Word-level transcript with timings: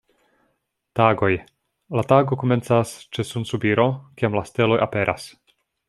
Tagoj: 0.99 1.29
la 1.99 2.05
tago 2.13 2.39
komencas 2.45 2.95
ĉe 3.19 3.27
sunsubiro, 3.33 3.87
kiam 4.23 4.41
la 4.41 4.45
steloj 4.53 4.85
aperas. 4.91 5.29